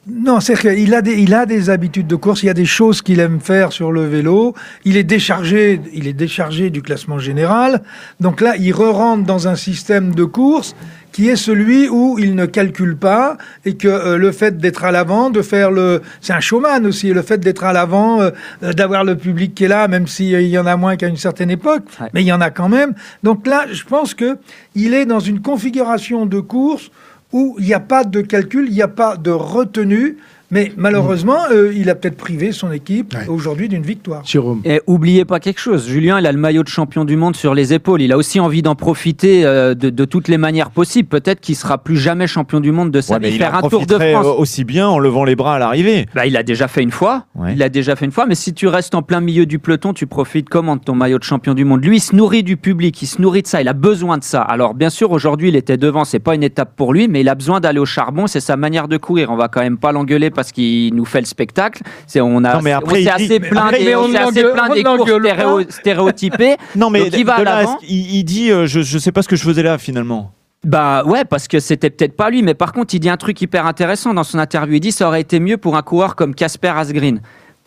[0.08, 2.44] Non, c'est qu'il a des, il a des habitudes de course.
[2.44, 4.54] Il y a des choses qu'il aime faire sur le vélo.
[4.84, 7.82] Il est déchargé, il est déchargé du classement général.
[8.20, 10.76] Donc là, il re-rentre dans un système de course
[11.10, 14.92] qui est celui où il ne calcule pas et que euh, le fait d'être à
[14.92, 18.30] l'avant, de faire le, c'est un showman aussi, le fait d'être à l'avant, euh,
[18.74, 21.50] d'avoir le public qui est là, même s'il y en a moins qu'à une certaine
[21.50, 22.94] époque, mais il y en a quand même.
[23.22, 24.36] Donc là, je pense que
[24.74, 26.90] il est dans une configuration de course
[27.32, 30.16] où il n'y a pas de calcul, il n'y a pas de retenue.
[30.50, 34.22] Mais malheureusement, euh, il a peut-être privé son équipe aujourd'hui d'une victoire.
[34.64, 37.52] Et oubliez pas quelque chose, Julien, il a le maillot de champion du monde sur
[37.52, 38.00] les épaules.
[38.00, 41.08] Il a aussi envie d'en profiter euh, de, toutes les manières possibles.
[41.08, 43.36] Peut-être qu'il sera plus jamais champion du monde de sa vie.
[43.36, 46.06] Faire un Tour de France aussi bien en levant les bras à l'arrivée.
[46.14, 47.25] Bah, il a déjà fait une fois.
[47.52, 48.26] Il a déjà fait une fois.
[48.26, 51.18] Mais si tu restes en plein milieu du peloton, tu profites comment de ton maillot
[51.18, 53.60] de champion du monde Lui, il se nourrit du public, il se nourrit de ça.
[53.60, 54.40] Il a besoin de ça.
[54.42, 56.04] Alors bien sûr, aujourd'hui, il était devant.
[56.04, 58.26] C'est pas une étape pour lui, mais il a besoin d'aller au charbon.
[58.26, 59.30] C'est sa manière de courir.
[59.30, 61.82] On va quand même pas l'engueuler parce qu'il nous fait le spectacle.
[62.06, 66.56] C'est on a, mais après, on assez plein des, cours stéréotypés.
[66.76, 67.36] non mais il, va
[67.88, 70.32] il, dit, euh, je, je sais pas ce que je faisais là finalement.
[70.66, 73.40] Bah ouais, parce que c'était peut-être pas lui, mais par contre, il dit un truc
[73.40, 74.74] hyper intéressant dans son interview.
[74.74, 77.20] Il dit ça aurait été mieux pour un coureur comme Casper Asgreen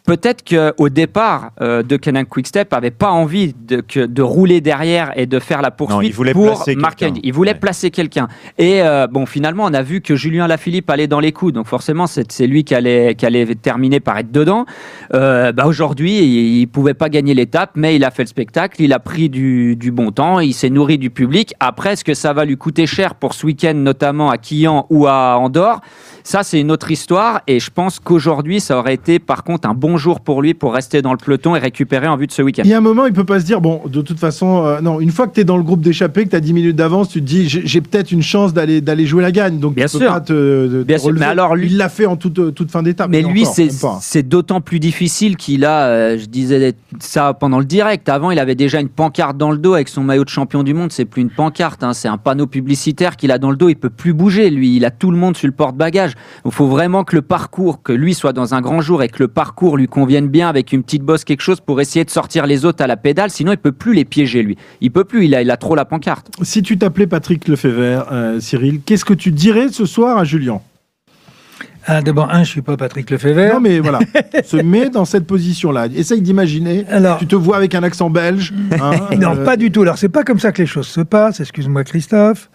[0.09, 5.27] peut-être qu'au départ euh, de Canon Quickstep avait pas envie de, de, rouler derrière et
[5.27, 8.27] de faire la poursuite il pour Mark Il voulait placer quelqu'un.
[8.57, 11.67] Et euh, bon, finalement, on a vu que Julien Lafilippe allait dans les coups, donc
[11.67, 14.65] forcément, c'est lui qui allait, qui allait terminer par être dedans.
[15.13, 18.81] Euh, bah aujourd'hui, il, ne pouvait pas gagner l'étape, mais il a fait le spectacle,
[18.81, 21.53] il a pris du, du bon temps, il s'est nourri du public.
[21.59, 25.05] Après, est-ce que ça va lui coûter cher pour ce week-end, notamment à Quillan ou
[25.05, 25.81] à Andorre?
[26.29, 27.41] Ça, c'est une autre histoire.
[27.47, 30.75] Et je pense qu'aujourd'hui, ça aurait été par contre un bon jour pour lui pour
[30.75, 32.61] rester dans le peloton et récupérer en vue de ce week-end.
[32.65, 34.79] Il y a un moment, il peut pas se dire, bon, de toute façon, euh,
[34.79, 36.75] non, une fois que tu es dans le groupe d'échappée, que tu as 10 minutes
[36.75, 39.57] d'avance, tu te dis, j'ai peut-être une chance d'aller d'aller jouer la gagne.
[39.57, 40.01] Donc, Bien tu sûr.
[40.01, 41.13] Peux pas te, Bien sûr.
[41.13, 43.09] Mais alors, lui, il l'a fait en toute, toute fin d'étape.
[43.09, 43.45] Mais lui,
[43.99, 48.37] c'est d'autant plus difficile qu'il a, euh, je disais ça pendant le direct, avant, il
[48.37, 50.91] avait déjà une pancarte dans le dos avec son maillot de champion du monde.
[50.91, 53.69] C'est plus une pancarte, hein, c'est un panneau publicitaire qu'il a dans le dos.
[53.69, 54.75] Il peut plus bouger, lui.
[54.75, 56.13] Il a tout le monde sur le porte-bagages.
[56.45, 59.19] Il faut vraiment que le parcours, que lui soit dans un grand jour et que
[59.19, 62.45] le parcours lui convienne bien avec une petite bosse, quelque chose pour essayer de sortir
[62.45, 63.29] les autres à la pédale.
[63.29, 64.57] Sinon, il peut plus les piéger, lui.
[64.81, 66.27] Il peut plus, il a, il a trop la pancarte.
[66.41, 70.61] Si tu t'appelais Patrick Lefebvre, euh, Cyril, qu'est-ce que tu dirais ce soir à Julien?
[71.85, 73.53] Ah, D'abord, un, je suis pas Patrick Lefebvre.
[73.53, 73.99] Non, mais voilà,
[74.45, 75.87] se met dans cette position-là.
[75.95, 76.85] Essaye d'imaginer.
[76.87, 78.53] Alors, tu te vois avec un accent belge.
[78.73, 79.81] Hein, non, euh, pas du tout.
[79.81, 81.39] Alors, c'est pas comme ça que les choses se passent.
[81.39, 82.49] Excuse-moi, Christophe.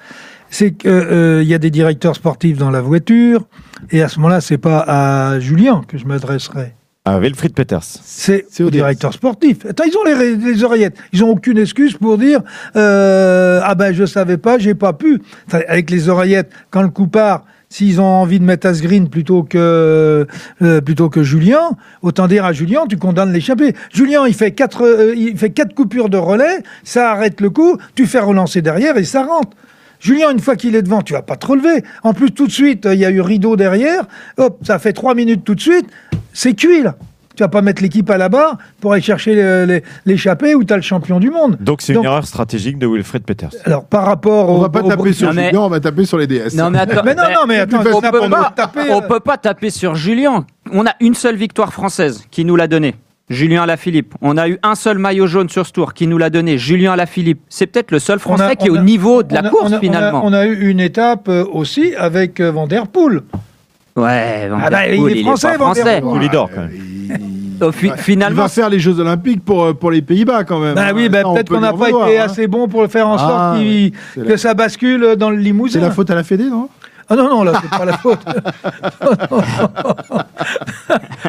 [0.55, 3.49] C'est qu'il euh, y a des directeurs sportifs dans la voiture,
[3.90, 6.75] et à ce moment-là, c'est pas à Julien que je m'adresserai.
[7.05, 7.83] À Wilfried Peters.
[7.83, 9.67] C'est au directeur sportif.
[9.69, 10.97] Attends, ils ont les, oreillettes.
[11.12, 12.40] Ils n'ont aucune excuse pour dire
[12.77, 15.21] euh, Ah ben, je savais pas, j'ai pas pu.
[15.51, 20.25] avec les oreillettes, quand le coup part, s'ils ont envie de mettre Asgreen plutôt que
[20.62, 21.71] euh, plutôt que Julien,
[22.03, 23.75] autant dire à Julien, tu condamnes l'échappée.
[23.93, 27.77] Julien, il fait quatre euh, il fait quatre coupures de relais, ça arrête le coup,
[27.97, 29.57] tu fais relancer derrière et ça rentre.
[30.05, 31.83] Julien, une fois qu'il est devant, tu vas pas te relever.
[32.03, 34.05] En plus, tout de suite, il y a eu rideau derrière.
[34.37, 35.87] Hop, ça fait trois minutes tout de suite.
[36.35, 36.95] C'est cuit, là.
[37.35, 40.77] Tu vas pas mettre l'équipe à la barre pour aller chercher l'échappée où tu as
[40.77, 41.57] le champion du monde.
[41.59, 43.51] Donc c'est une erreur stratégique de Wilfred Peters.
[43.64, 46.55] Alors par rapport on va pas taper sur Julien, on va taper sur les DS.
[46.55, 49.37] Non mais, attends, mais non, non mais attends, on, peut pas, taper, on peut pas
[49.37, 50.47] taper sur Julien.
[50.71, 52.95] On a une seule victoire française qui nous l'a donnée.
[53.30, 54.14] Julien Alaphilippe.
[54.20, 56.58] On a eu un seul maillot jaune sur ce tour qui nous l'a donné.
[56.58, 57.40] Julien Alaphilippe.
[57.48, 60.22] C'est peut-être le seul Français qui est au niveau de la course finalement.
[60.24, 63.22] On a, eu une étape euh, aussi avec euh, Van Der Poel.
[63.96, 66.22] Ouais, Van ah bah, Der Poel, il, est français, Van Der Poel.
[66.22, 67.96] Il dort quand même.
[67.96, 70.74] finalement, il va faire les Jeux Olympiques pour, euh, pour les Pays-Bas quand même.
[70.74, 72.24] Bah oui, bah, peut-être qu'on n'a pas été hein.
[72.24, 73.56] assez bon pour faire en sorte ah,
[74.22, 75.78] que ça bascule dans le Limousin.
[75.78, 76.68] C'est la faute à la Fédé, non?
[77.09, 78.21] Ah non, non, là, c'est pas la faute.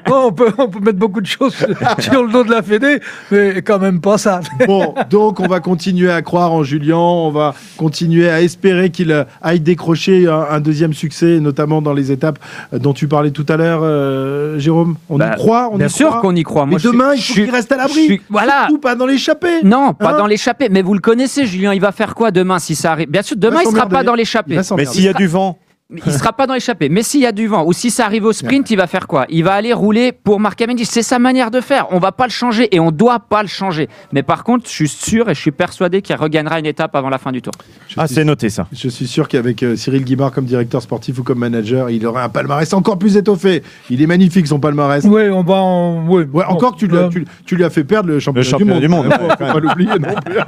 [0.12, 1.56] on, peut, on peut mettre beaucoup de choses
[2.00, 3.00] sur le dos de la Fédé,
[3.32, 4.42] mais quand même pas ça.
[4.68, 9.26] bon, donc on va continuer à croire en Julien, on va continuer à espérer qu'il
[9.42, 12.40] aille décrocher un, deuxième succès, notamment dans les étapes
[12.72, 14.96] dont tu parlais tout à l'heure, euh, Jérôme.
[15.10, 16.66] On y bah, croit on Bien sûr qu'on y croit.
[16.66, 18.22] Moi, mais demain, il faut qu'il reste à l'abri.
[18.30, 18.66] Voilà.
[18.68, 19.62] Surtout pas dans l'échappée.
[19.64, 20.70] Non, pas hein dans l'échappée.
[20.70, 23.10] Mais vous le connaissez, Julien, il va faire quoi demain si ça arrive?
[23.10, 24.60] Bien sûr, demain, il, ne sera pas dans l'échappée.
[24.76, 25.58] Mais s'il y a du vent
[25.94, 26.90] il sera pas dans l'échappée.
[26.90, 29.06] Mais s'il y a du vent ou si ça arrive au sprint, il va faire
[29.06, 29.26] quoi?
[29.30, 30.88] Il va aller rouler pour Marc Cavendish.
[30.88, 31.86] C'est sa manière de faire.
[31.92, 33.88] On va pas le changer et on doit pas le changer.
[34.12, 37.10] Mais par contre, je suis sûr et je suis persuadé qu'il regagnera une étape avant
[37.10, 37.54] la fin du tour.
[37.98, 38.68] ah, c'est noté ça.
[38.72, 42.24] Je suis sûr qu'avec euh, Cyril Guimard comme directeur sportif ou comme manager, il aurait
[42.24, 43.62] un palmarès encore plus étoffé.
[43.92, 45.06] Il est magnifique son palmarès.
[45.06, 46.08] Oui, on va en...
[46.08, 47.10] ouais, encore que tu, lui as,
[47.46, 49.06] tu, lui as fait perdre le championnat, du monde.
[49.14, 50.40] faut pas l'oublier non plus.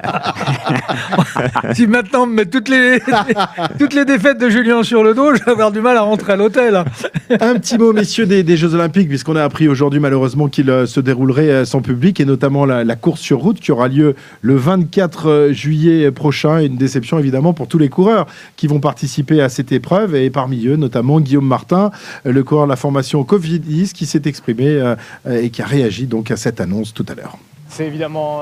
[1.74, 3.00] si maintenant on met toutes les,
[3.80, 6.34] toutes les défaites de Julien sur le dos, je vais avoir du mal à rentrer
[6.34, 6.84] à l'hôtel.
[7.30, 11.00] Un petit mot, messieurs, des, Jeux Olympiques, puisqu'on a appris aujourd'hui malheureusement qu'ils euh, se
[11.00, 15.30] dérouleraient euh, sans public, et notamment la, course sur route qui aura lieu le 24
[15.30, 16.60] euh, juillet prochain.
[16.60, 20.68] Une déception évidemment pour tous les coureurs qui vont participer à cette épreuve, et parmi
[20.68, 21.92] eux notamment Guillaume Martin,
[22.24, 24.94] le coureur de la formation Cofidis, qui s'est exprimé
[25.30, 27.38] et qui a réagi donc à cette annonce tout à l'heure.
[27.70, 28.42] C'est évidemment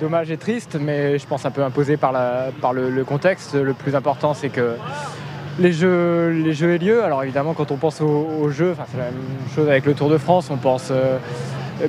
[0.00, 3.54] dommage et triste, mais je pense un peu imposé par, la, par le, le, contexte.
[3.54, 4.76] Le plus important, c'est que
[5.58, 7.02] les jeux, les jeux et lieux.
[7.02, 9.14] Alors évidemment, quand on pense aux, jeux, c'est la même
[9.54, 11.18] chose avec le Tour de France, on pense euh,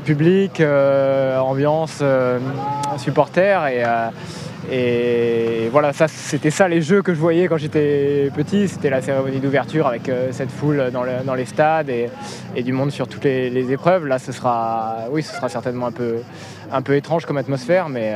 [0.03, 2.39] public, euh, ambiance, euh,
[2.97, 3.84] supporters et,
[4.69, 8.67] et voilà, ça, c'était ça les jeux que je voyais quand j'étais petit.
[8.67, 12.10] C'était la cérémonie d'ouverture avec cette foule dans, les stades et,
[12.63, 14.06] du monde sur toutes les, épreuves.
[14.06, 16.17] Là, ce sera, oui, ce sera certainement un peu,
[16.69, 18.13] un peu étrange comme atmosphère, mais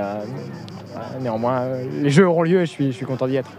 [1.21, 1.61] néanmoins,
[2.01, 3.49] les jeux auront lieu et je suis, je suis content d'y être.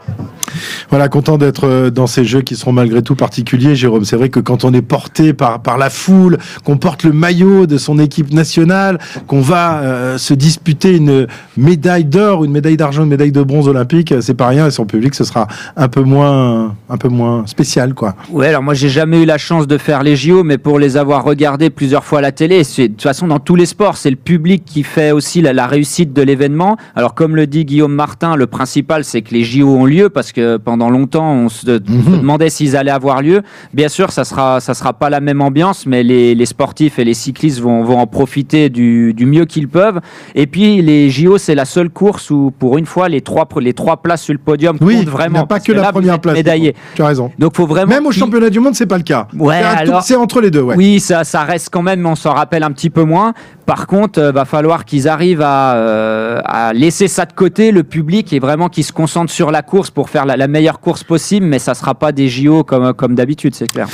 [0.90, 4.04] Voilà, content d'être euh, dans ces jeux qui seront malgré tout particuliers, Jérôme.
[4.04, 7.66] C'est vrai que quand on est porté par, par la foule, qu'on porte le maillot
[7.66, 11.26] de son équipe nationale, qu'on va euh, se disputer une
[11.56, 14.66] médaille d'or, une médaille d'argent, une médaille de bronze olympique, c'est pas rien.
[14.66, 18.14] Et son public, ce sera un peu moins, un peu moins spécial, quoi.
[18.30, 20.98] Ouais, alors moi, j'ai jamais eu la chance de faire les JO, mais pour les
[20.98, 23.96] avoir regardés plusieurs fois à la télé, c'est de toute façon dans tous les sports,
[23.96, 26.76] c'est le public qui fait aussi la, la réussite de l'événement.
[26.94, 30.32] Alors, comme le dit Guillaume Martin, le principal, c'est que les JO ont lieu parce
[30.32, 32.20] que pendant longtemps, on se, mhm.
[32.20, 33.42] demandait s'ils allaient avoir lieu.
[33.74, 37.14] Bien sûr, ça sera, ça sera pas la même ambiance, mais les, sportifs et les
[37.14, 40.00] cyclistes vont, vont en profiter du, mieux qu'ils peuvent.
[40.34, 43.74] Et puis, les JO, c'est la seule course où, pour une fois, les trois, les
[43.74, 45.38] trois places sur le podium oui, comptent vraiment.
[45.40, 46.34] Il a pas que la première place.
[46.34, 46.74] Médaillé.
[46.94, 47.30] Tu as raison.
[47.38, 47.92] Donc, faut vraiment.
[47.94, 49.28] Même au championnat du monde, c'est pas le cas.
[49.38, 49.62] Ouais,
[50.02, 50.62] c'est entre les deux.
[50.62, 50.76] Ouais.
[50.76, 53.32] Oui, ça, ça reste quand même, mais on s'en rappelle un petit peu moins.
[53.66, 57.72] Par contre, il euh, va falloir qu'ils arrivent à, euh, à, laisser ça de côté,
[57.72, 61.04] le public, et vraiment qu'ils se concentrent sur la course pour faire la, meilleure course
[61.04, 63.88] possible, mais ça sera pas des JO comme d'habitude, c'est clair.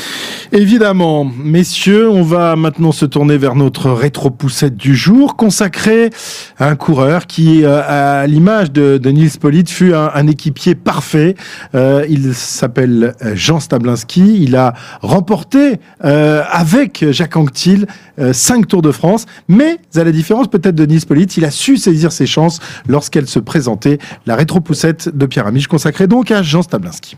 [0.52, 6.08] Évidemment, messieurs, on va maintenant se tourner vers notre rétro-poussette du jour, consacrée
[6.56, 11.34] à un coureur qui, euh, à l'image de, de Nils Polite, fut un, équipier parfait.
[11.74, 14.42] Euh, il s'appelle euh, Jean Stablinski.
[14.42, 17.87] Il a remporté avec Jacques Anquetil
[18.32, 21.76] cinq Tours de France, mais à la différence peut-être de Nils Polite, il a su
[21.76, 23.98] saisir ses chances lorsqu'elle se présentait.
[24.26, 27.16] La rétro-poussette de Pierre Amiche consacrée donc à Jean Stablinski.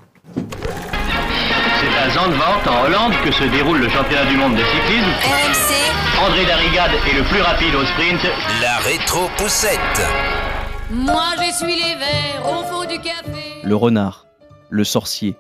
[2.15, 5.11] Zandvoort, en Hollande, que se déroule le championnat du monde de cyclisme.
[5.23, 6.27] RMC.
[6.27, 8.21] André Darrigade est le plus rapide au sprint.
[8.61, 9.79] La rétro-poussette.
[10.91, 13.63] Moi, j'essuie les verres au fond du café.
[13.63, 14.27] Le renard,
[14.71, 15.37] le sorcier,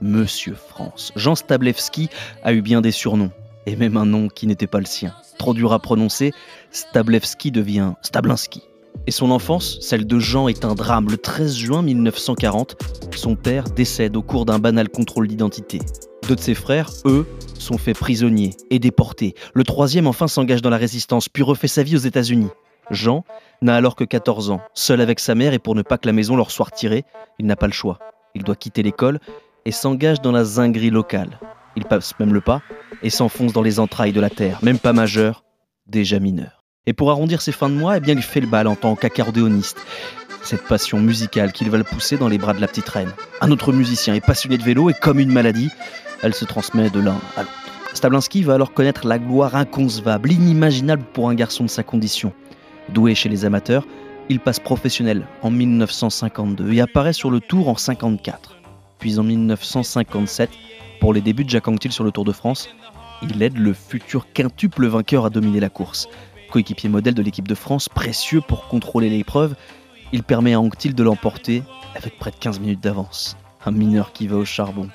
[0.00, 1.12] Monsieur France.
[1.14, 2.08] Jean Stablewski
[2.42, 3.32] a eu bien des surnoms,
[3.66, 5.12] et même un nom qui n'était pas le sien.
[5.38, 6.32] Trop dur à prononcer,
[6.70, 8.62] Stablewski devient Stablinski.
[9.06, 11.08] Et son enfance, celle de Jean, est un drame.
[11.10, 12.76] Le 13 juin 1940,
[13.14, 15.80] son père décède au cours d'un banal contrôle d'identité.
[16.28, 17.26] Deux de ses frères, eux,
[17.58, 19.34] sont faits prisonniers et déportés.
[19.52, 22.48] Le troisième enfin s'engage dans la résistance, puis refait sa vie aux États-Unis.
[22.90, 23.24] Jean
[23.60, 26.12] n'a alors que 14 ans, seul avec sa mère et pour ne pas que la
[26.14, 27.04] maison leur soit retirée,
[27.38, 27.98] il n'a pas le choix.
[28.34, 29.20] Il doit quitter l'école
[29.66, 31.38] et s'engage dans la zinguerie locale.
[31.76, 32.62] Il passe même le pas
[33.02, 35.44] et s'enfonce dans les entrailles de la terre, même pas majeur,
[35.86, 36.64] déjà mineur.
[36.86, 38.94] Et pour arrondir ses fins de mois, eh bien, il fait le bal en tant
[38.96, 39.78] qu'accordéoniste.
[40.42, 43.12] Cette passion musicale qu'il va le pousser dans les bras de la petite reine.
[43.40, 45.70] Un autre musicien est passionné de vélo et comme une maladie,
[46.24, 47.52] elle se transmet de l'un à l'autre.
[47.94, 52.32] Stablinski va alors connaître la gloire inconcevable, inimaginable pour un garçon de sa condition.
[52.88, 53.86] Doué chez les amateurs,
[54.28, 58.56] il passe professionnel en 1952 et apparaît sur le Tour en 54.
[58.98, 60.50] Puis en 1957,
[60.98, 62.68] pour les débuts de Jacques Anquetil sur le Tour de France,
[63.22, 66.08] il aide le futur quintuple vainqueur à dominer la course
[66.54, 69.56] coéquipier modèle de l'équipe de France, précieux pour contrôler l'épreuve,
[70.12, 71.64] il permet à Anctil de l'emporter
[71.96, 73.36] avec près de 15 minutes d'avance.
[73.66, 74.88] Un mineur qui va au charbon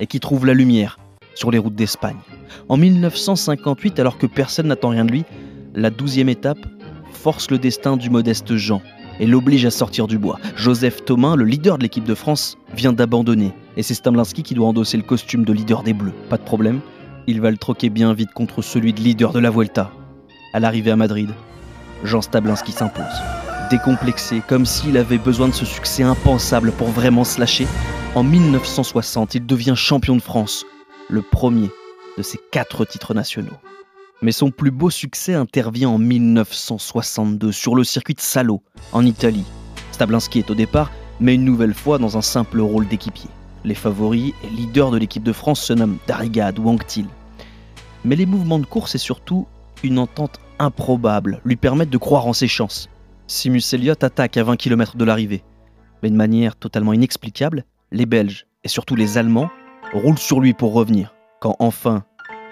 [0.00, 0.98] et qui trouve la lumière
[1.34, 2.16] sur les routes d'Espagne.
[2.68, 5.24] En 1958, alors que personne n'attend rien de lui,
[5.74, 6.58] la douzième étape
[7.12, 8.82] force le destin du modeste Jean
[9.20, 10.38] et l'oblige à sortir du bois.
[10.56, 14.68] Joseph Thomas, le leader de l'équipe de France, vient d'abandonner et c'est Stamlinski qui doit
[14.68, 16.14] endosser le costume de leader des Bleus.
[16.28, 16.80] Pas de problème,
[17.26, 19.90] il va le troquer bien vite contre celui de leader de la Vuelta.
[20.52, 21.30] À l'arrivée à Madrid,
[22.04, 23.47] Jean Stablinski s'impose.
[23.70, 27.66] Décomplexé, comme s'il avait besoin de ce succès impensable pour vraiment se lâcher,
[28.14, 30.64] en 1960, il devient champion de France,
[31.10, 31.68] le premier
[32.16, 33.58] de ses quatre titres nationaux.
[34.22, 39.44] Mais son plus beau succès intervient en 1962 sur le circuit de Salo, en Italie.
[39.92, 43.28] Stablinski est au départ, mais une nouvelle fois dans un simple rôle d'équipier.
[43.64, 47.06] Les favoris et leaders de l'équipe de France se nomment Darrigade ou Anctil.
[48.06, 49.46] Mais les mouvements de course et surtout
[49.82, 52.88] une entente improbable lui permettent de croire en ses chances.
[53.30, 55.44] Simus Elliott attaque à 20 km de l'arrivée.
[56.02, 59.50] Mais de manière totalement inexplicable, les Belges et surtout les Allemands
[59.92, 61.14] roulent sur lui pour revenir.
[61.38, 62.04] Quand enfin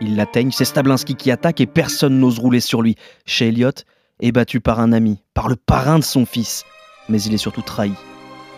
[0.03, 2.95] ils l'atteignent, c'est Stablinski qui attaque et personne n'ose rouler sur lui.
[3.25, 3.87] Chez Elliott
[4.21, 6.65] est battu par un ami, par le parrain de son fils.
[7.09, 7.93] Mais il est surtout trahi.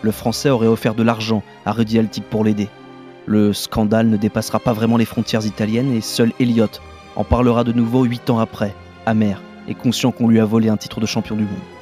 [0.01, 2.67] Le Français aurait offert de l'argent à Rudy Altic pour l'aider.
[3.27, 6.81] Le scandale ne dépassera pas vraiment les frontières italiennes et seul Elliott
[7.15, 10.77] en parlera de nouveau huit ans après, amer et conscient qu'on lui a volé un
[10.77, 11.78] titre de champion du monde.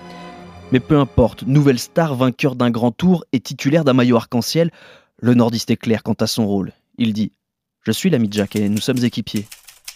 [0.73, 4.71] Mais peu importe, nouvelle star, vainqueur d'un grand tour et titulaire d'un maillot arc-en-ciel,
[5.19, 6.73] Le nordiste est clair quant à son rôle.
[6.97, 7.31] Il dit
[7.83, 9.47] Je suis l'ami de Jack et nous sommes équipiers.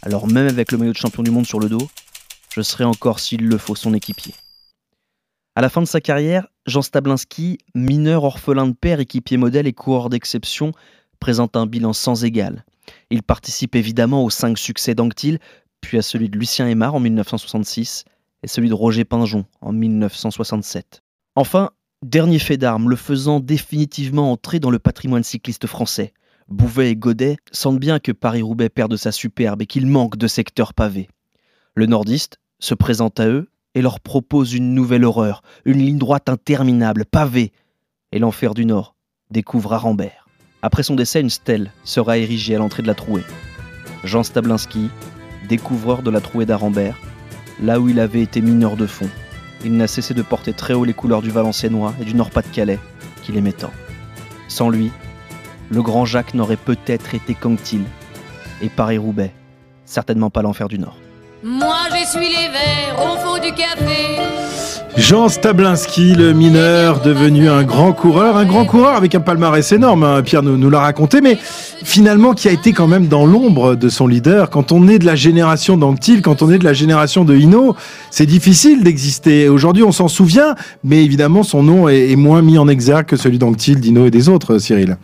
[0.02, 1.90] Alors même avec le maillot de champion du monde sur le dos,
[2.56, 4.34] je serai encore s'il le faut son équipier.
[5.56, 9.74] À la fin de sa carrière, Jean Stablinski, mineur orphelin de père, équipier modèle et
[9.74, 10.72] coureur d'exception,
[11.20, 12.64] présente un bilan sans égal.
[13.10, 15.40] Il participe évidemment aux cinq succès d'Anctil,
[15.82, 18.06] puis à celui de Lucien Aymar en 1966
[18.43, 21.04] et celui de Roger Pinjon en 1967.
[21.36, 21.71] Enfin,
[22.04, 26.13] dernier fait d'armes, le faisant définitivement entrer dans le patrimoine cycliste français.
[26.49, 30.27] Bouvet et Godet sentent bien que Paris-Roubaix perd de sa superbe et qu'il manque de
[30.27, 31.08] secteurs pavés.
[31.75, 36.27] Le nordiste se présente à eux et leur propose une nouvelle horreur, une ligne droite
[36.27, 37.54] interminable, pavée.
[38.12, 38.95] Et l'enfer du Nord
[39.30, 40.27] découvre Arambert.
[40.62, 43.23] Après son décès, une stèle sera érigée à l'entrée de la trouée.
[44.04, 44.89] Jean Stablinski,
[45.47, 46.99] découvreur de la trouée d'Arambert,
[47.60, 49.10] là où il avait été mineur de fond,
[49.64, 52.80] il n'a cessé de porter très haut les couleurs du Valenciennois et du Nord-Pas-de-Calais,
[53.24, 53.72] qu'il aimait tant.
[54.48, 54.92] Sans lui,
[55.70, 57.84] le grand Jacques n'aurait peut-être été qu'Anctil,
[58.62, 59.34] et Paris-Roubaix,
[59.86, 60.98] certainement pas l'enfer du Nord.
[61.44, 64.20] Moi j'essuie les verres au fond du café.
[64.97, 70.04] Jean Stablinski, le mineur, devenu un grand coureur, un grand coureur avec un palmarès énorme,
[70.04, 71.38] hein, Pierre nous, l'a raconté, mais
[71.84, 74.49] finalement qui a été quand même dans l'ombre de son leader.
[74.49, 77.75] Quand on est de la génération d'Anctil, quand on est de la génération de Hino,
[78.10, 79.47] c'est difficile d'exister.
[79.47, 83.15] Aujourd'hui on s'en souvient, mais évidemment son nom est, est moins mis en exergue que
[83.15, 84.97] celui d'Anctil, d'Hino et des autres, Cyril.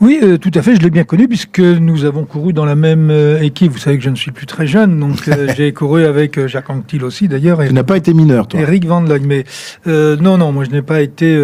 [0.00, 2.74] Oui, euh, tout à fait, je l'ai bien connu puisque nous avons couru dans la
[2.74, 3.72] même euh, équipe.
[3.72, 6.70] Vous savez que je ne suis plus très jeune, donc euh, j'ai couru avec Jacques
[6.70, 7.64] Anquetil aussi d'ailleurs.
[7.66, 9.44] Tu n'as pas été mineur, toi Eric Van Looy, mais
[9.86, 11.36] non, non, moi je n'ai pas été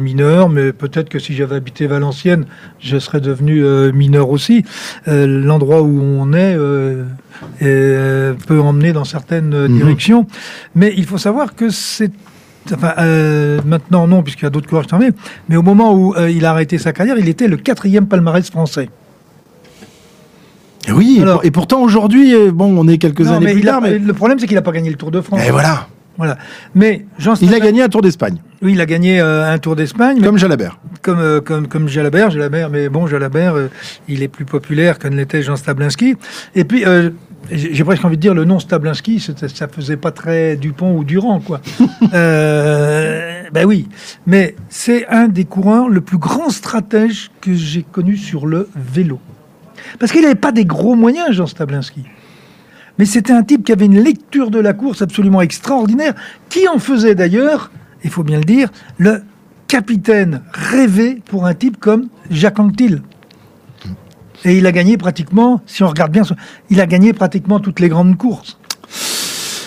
[0.00, 2.46] mineur, mais peut-être que si j'avais habité Valenciennes,
[2.80, 4.64] je serais devenu mineur aussi.
[5.06, 6.56] L'endroit où on est
[7.60, 9.76] peut emmener dans certaines Mhm.
[9.76, 10.26] directions,
[10.74, 12.10] mais il faut savoir que c'est
[12.72, 15.12] Enfin, euh, maintenant non, puisqu'il y a d'autres coureurs qui sont arrivés.
[15.48, 18.48] Mais au moment où euh, il a arrêté sa carrière, il était le quatrième palmarès
[18.50, 18.88] français.
[20.88, 23.46] Et Oui, et Alors- pour- et pourtant aujourd'hui, euh, bon, on est quelques Non, années
[23.46, 25.40] mais plus tard, mais le problème c'est qu'il n'a pas gagné le Tour de France.
[25.46, 25.88] Et voilà.
[26.16, 26.38] Voilà.
[26.76, 29.74] Mais Jean il a gagné un Tour d'Espagne, Oui, il a gagné euh, un Tour
[29.74, 30.20] d'Espagne.
[30.22, 30.78] comme Jalabert.
[31.02, 33.68] Comme, euh, comme, comme Jalabert, Jalabert, mais bon, Jalabert, euh,
[34.08, 36.14] il est plus populaire que ne l'était Jean Stablinski.
[36.54, 36.84] Et puis,
[37.50, 41.40] j'ai presque envie de dire, le nom Stablinski, ça faisait pas très Dupont ou Durand,
[41.40, 41.60] quoi.
[42.14, 43.88] euh, ben oui.
[44.26, 49.18] Mais c'est un des coureurs le plus grand stratège que j'ai connu sur le vélo.
[49.98, 52.04] Parce qu'il n'avait pas des gros moyens, Jean Stablinski.
[52.98, 56.14] Mais c'était un type qui avait une lecture de la course absolument extraordinaire,
[56.48, 57.70] qui en faisait d'ailleurs,
[58.04, 59.22] il faut bien le dire, le
[59.68, 63.02] capitaine rêvé pour un type comme Jacques Anquetil.
[64.44, 66.22] Et il a gagné pratiquement, si on regarde bien,
[66.70, 68.58] il a gagné pratiquement toutes les grandes courses.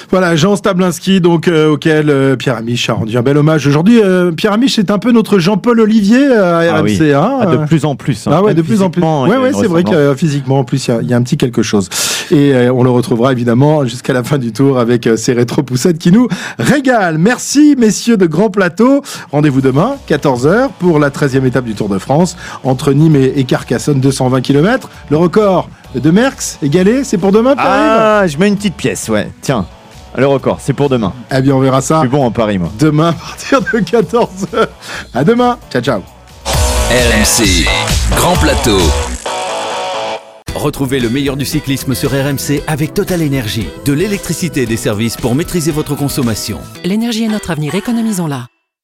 [0.09, 4.01] Voilà, Jean Stablinski, donc euh, auquel euh, Pierre Amiche a rendu un bel hommage aujourd'hui.
[4.01, 6.97] Euh, Pierre Amiche, c'est un peu notre Jean-Paul Olivier euh, à Ah oui.
[6.97, 7.13] RMC.
[7.13, 7.65] hein, Ah, de euh.
[7.65, 8.25] plus en plus.
[8.25, 8.31] hein.
[8.33, 9.01] Ah ouais, de plus en plus.
[9.03, 11.21] Ouais, a ouais, c'est vrai que euh, physiquement, en plus, il y y, a un
[11.21, 11.89] petit quelque chose.
[12.31, 15.97] Et euh, on le retrouvera évidemment jusqu'à la fin du tour avec euh, ces rétro-poussettes
[15.97, 17.17] qui nous régalent.
[17.19, 19.01] Merci, messieurs de Grand Plateau.
[19.33, 23.43] Rendez-vous demain, 14h, pour la 13e étape du Tour de France, entre Nîmes et, et
[23.43, 24.89] Carcassonne, 220 km.
[25.09, 29.09] Le record de Merckx égalé, c'est pour demain, Pierre Ah, je mets une petite pièce,
[29.09, 29.29] ouais.
[29.41, 29.65] Tiens,
[30.17, 31.13] le record, c'est pour demain.
[31.31, 31.95] Eh bien, on verra ça.
[31.97, 32.69] Je suis bon en Paris, moi.
[32.79, 34.67] Demain, à partir de 14h.
[35.13, 35.57] À demain.
[35.71, 36.01] Ciao, ciao.
[36.89, 37.67] RMC,
[38.15, 38.79] Grand Plateau.
[40.55, 43.67] Retrouvez le meilleur du cyclisme sur RMC avec Total Énergie.
[43.85, 46.59] De l'électricité et des services pour maîtriser votre consommation.
[46.83, 48.47] L'énergie est notre avenir, économisons-la.